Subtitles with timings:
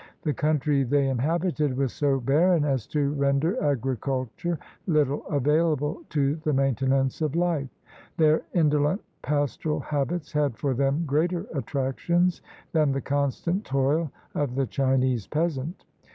[0.23, 4.57] The country they inhabited was so barren as to render agriculture
[4.89, 7.69] Uttle available to the maintenance of life.
[8.17, 12.41] Their indolent, pastoral habits had for them greater attractions
[12.71, 15.85] than the constant toil of the Chinese peas ant.